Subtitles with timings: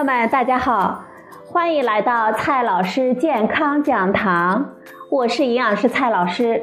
[0.00, 1.04] 朋友们，大家好，
[1.44, 4.70] 欢迎来到蔡老师健康讲堂，
[5.10, 6.62] 我是营养师蔡老师。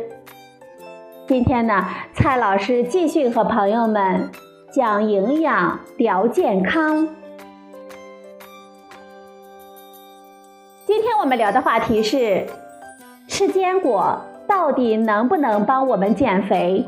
[1.28, 4.32] 今天呢，蔡老师继续和朋友们
[4.72, 7.10] 讲营养聊健康。
[10.88, 12.48] 今天我们聊的话题是：
[13.28, 16.88] 吃坚果到底能不能帮我们减肥？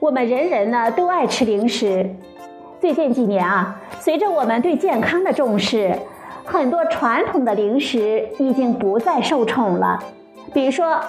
[0.00, 2.08] 我们人人呢都爱吃零食。
[2.80, 5.92] 最近几年啊，随着我们对健康的重视，
[6.44, 9.98] 很多传统的零食已经不再受宠了。
[10.54, 11.00] 比如说，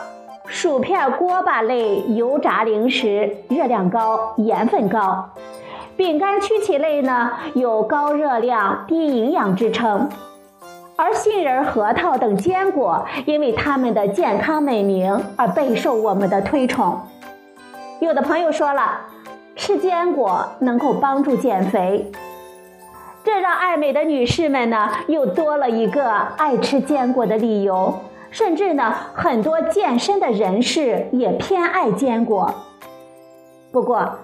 [0.47, 5.35] 薯片、锅巴类油炸零食热量高、盐分高；
[5.95, 10.09] 饼干、曲奇类呢有高热量、低营养之称。
[10.95, 16.99] 而杏仁、核桃等坚果，因为它们的健康美名而备受我们的推崇。
[17.99, 19.01] 有的朋友说了，
[19.55, 22.09] 吃坚果能够帮助减肥，
[23.25, 27.93] 这让爱美的女士们呢又多了一个爱吃坚果的理由。
[28.31, 32.53] 甚至呢，很多健身的人士也偏爱坚果。
[33.71, 34.19] 不过，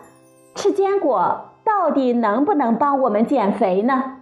[0.53, 4.17] 吃坚果到底能不能帮我们减肥呢？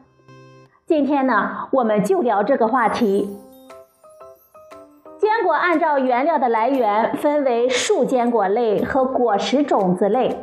[0.86, 3.38] 今天呢，我们就聊这个话题。
[5.24, 10.36] 坚果按照原料的来源分为树坚果类和果实种子类。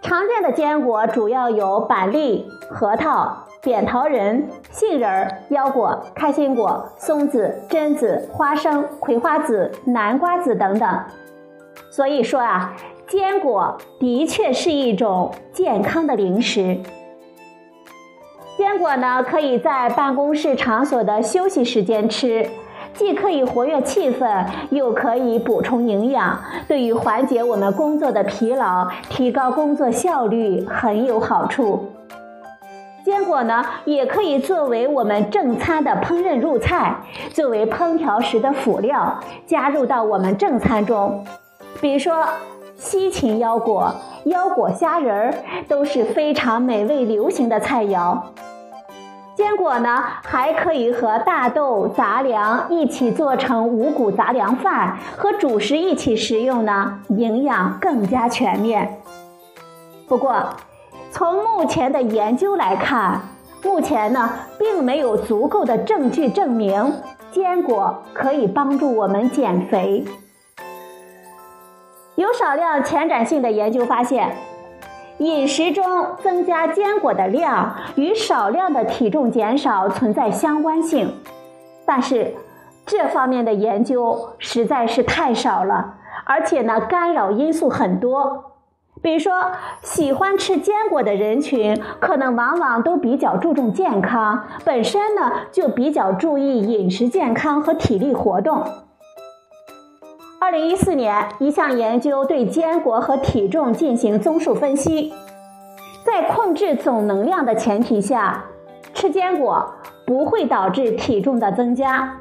[0.00, 10.88] 常见的坚果主要有板栗、核桃、扁桃仁、杏仁、腰果、开心果、松子、榛子、花生、葵花籽、南瓜籽等等。
[11.90, 12.76] 所以说啊，
[13.08, 16.78] 坚果的确是一种健康的零食。
[18.56, 22.48] 坚果呢，可以在办公室场所的休息时间吃。
[22.94, 31.86] 既可以活跃气氛，又可以补充营养，对于缓解我们工作的疲劳、提高工作效率很有好处。
[33.04, 36.94] 坚果呢，也可以作为我们正餐的烹饪入菜，
[37.32, 41.24] 作为烹调时的辅料，加入到我们正餐中。
[41.80, 42.26] 比如说，
[42.76, 43.94] 西芹腰果、
[44.24, 45.34] 腰果虾仁儿
[45.68, 48.18] 都是非常美味流行的菜肴。
[49.38, 59.00] 坚果呢，还可以和大豆杂粮一起做成五谷杂粮饭，和主食一起食用呢，营养更加全面。
[60.08, 60.56] 不过，
[61.12, 63.20] 从目前的研究来看，
[63.62, 64.28] 目前呢，
[64.58, 66.94] 并没有足够的证据证明
[67.30, 70.04] 坚果可以帮助我们减肥。
[72.16, 74.32] 有少量前瞻性的研究发现。
[75.18, 75.84] 饮食中
[76.22, 81.12] 增加坚果的量与少量的体重减少存在相关性，
[81.84, 82.34] 但是
[82.86, 88.44] 这方面的研究实在是太少了，而且呢干扰因素很多。
[89.02, 89.32] 比如说，
[89.82, 98.64] 喜欢吃坚果的人群可能往往都比较注重健康，本身呢就比较注意饮食健康和体力活动。
[100.40, 105.12] 二零一四年，一项研究对坚果和体重进行综述分析，
[106.04, 108.44] 在控制总能量的前提下，
[108.94, 109.74] 吃坚果
[110.06, 112.20] 不会导致体重的增加，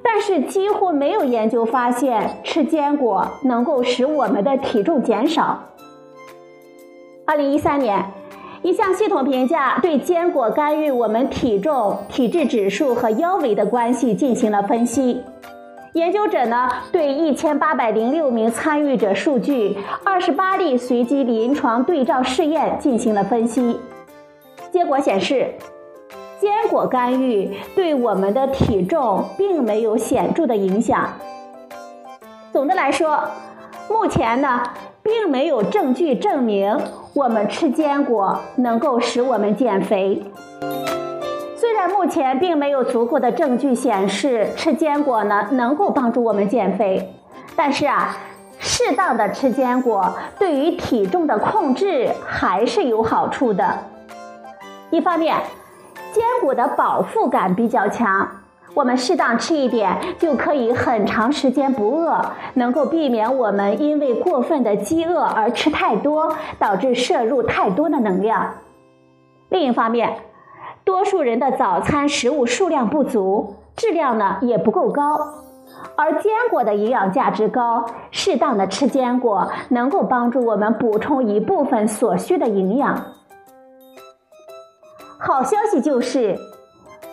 [0.00, 5.58] 但是几乎没有研究发现吃坚果能够使我们的体重减少。
[7.24, 8.12] 二零一三年，
[8.62, 15.20] 一项系统评价对坚果干预我们体重、体质指数和腰围的关系进行了分析。
[15.96, 23.80] 研究者呢，对一千八百零六名参与者数据、二十八例随机临床对照试验进行了分析。
[24.70, 25.54] 结果显示，
[26.38, 31.14] 坚果干预对我们的体重并没有显著的影响。
[32.52, 33.18] 总的来说，
[33.88, 34.64] 目前呢，
[35.02, 36.78] 并没有证据证明
[37.14, 40.22] 我们吃坚果能够使我们减肥。
[41.88, 47.14] 目前并没有足够的证据显示吃坚果呢能够帮助我们减肥，
[47.54, 48.16] 但是啊，
[48.58, 53.78] 适当的吃坚果对于体重的控制还是有好处的。
[54.90, 55.36] 一方面，
[56.12, 58.28] 坚果的饱腹感比较强，
[58.74, 62.24] 我们适当吃一点就可以很长时间不饿，
[62.54, 68.54] 能够避免我们因为过分的饥饿而吃太多，导致摄入太多的能量。
[69.48, 70.16] 另一方面，
[70.86, 75.18] 多数人的早餐食物数量不足，质量呢也不够高，
[75.96, 83.02] 而坚果的营养价值高，适当的吃坚果能够帮助我们补充一部分所需的营养。
[85.18, 86.38] 好消息就是，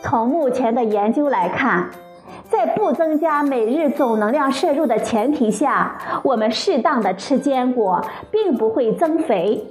[0.04, 1.90] 从目前的研究来看，
[2.48, 9.68] 在不增加每日总能量摄入的前提下，我们适当的吃坚果并不会增肥。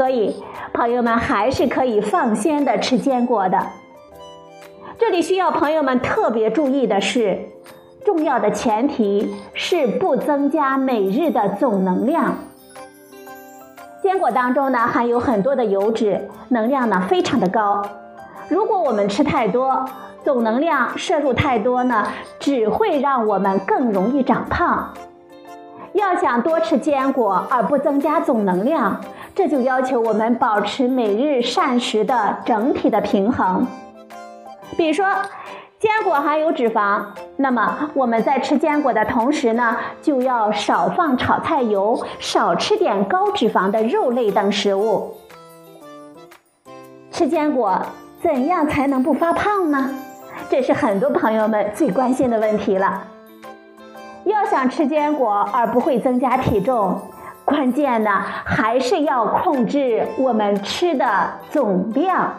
[0.00, 0.34] 所以
[0.72, 3.66] 朋友们还是可以放心的吃坚果的。
[4.98, 7.38] 这里需要朋友们特别注意的是，
[8.02, 12.36] 重要的前提是不增加每日的总能量。
[14.02, 17.82] 坚果当中呢含有很多的油脂，能量呢非常的高。
[18.48, 19.84] 如果我们吃太多，
[20.24, 22.06] 总能量摄入太多呢，
[22.38, 24.94] 只会让我们更容易长胖。
[25.92, 28.98] 要想多吃坚果而不增加总能量，
[29.34, 33.66] 这就要求我们保持每日膳食的整体的平衡。
[34.76, 35.06] 比如说，
[35.78, 37.02] 坚果含有脂肪，
[37.36, 45.14] 那么我们在吃坚果的同时呢，就要少放炒菜油，少吃点高脂肪的肉类等食物。
[47.10, 47.80] 吃坚果
[48.22, 49.94] 怎样才能不发胖呢？
[50.50, 53.04] 这是很多朋友们最关心的问题了。
[54.24, 57.00] 要想吃坚果而不会增加体重，
[57.50, 58.10] 关键呢
[58.44, 62.32] 还是要控制我们吃的总量。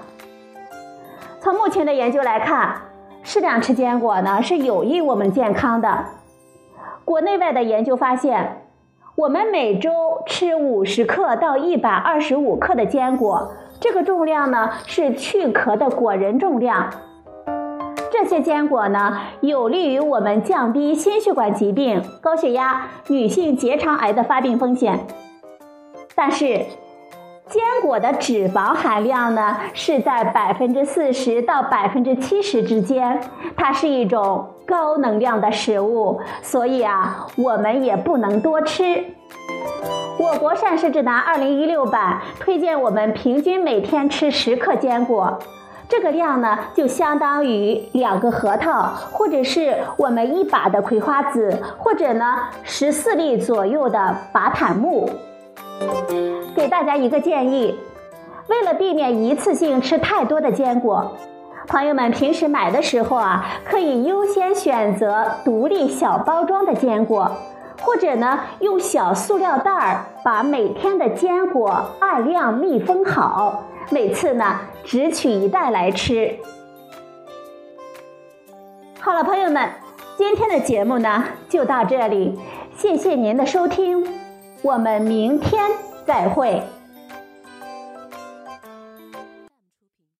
[1.41, 2.81] 从目前的研究来看，
[3.21, 6.05] 适量吃坚果呢是有益我们健康的。
[7.03, 8.61] 国内外的研究发现，
[9.15, 9.91] 我们每周
[10.25, 16.89] 吃五十克到一百二十五克的坚果，这个重量呢是去壳的果仁重量。
[18.21, 25.07] 这些坚果呢，有利于我们降低心血管疾病、高血压、女性结肠癌的发病风险。
[26.13, 26.45] 但是，
[27.47, 33.19] 坚果的脂肪含量呢是在百分之四十到百分之七十之间，
[33.57, 39.03] 它是一种高能量的食物，所以啊，我们也不能多吃。
[40.19, 45.39] 我国膳食指南二零一六版推荐我们平均每天吃十克坚果，
[45.91, 55.09] 这个量呢就相当于两个核桃，或者是我们一把的葵花籽，或者呢十四粒左右的巴坦木。
[56.55, 57.77] 给大家一个建议，
[58.47, 61.11] 为了避免一次性吃太多的坚果，
[61.67, 67.29] 朋友们平时买的时候啊，可以优先选择独立小包装的坚果，
[67.81, 74.45] 或者呢，用小塑料袋儿把每天的坚果二量密封好，每次呢
[74.83, 76.37] 只取一袋来吃。
[78.99, 79.69] 好了，朋友们，
[80.17, 82.37] 今天的节目呢就到这里，
[82.77, 84.05] 谢谢您的收听。
[84.61, 85.71] 我们明天
[86.05, 86.61] 再会。